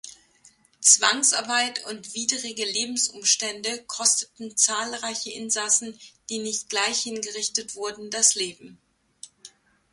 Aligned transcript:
Zwangsarbeit 0.79 1.85
und 1.85 2.15
widrige 2.15 2.65
Lebensumstände 2.65 3.83
kosteten 3.85 4.57
zahlreiche 4.57 5.29
Insassen, 5.31 5.99
die 6.31 6.39
nicht 6.39 6.69
gleich 6.69 7.01
hingerichtet 7.01 7.75
wurden, 7.75 8.09
das 8.09 8.33
Leben. 8.33 8.79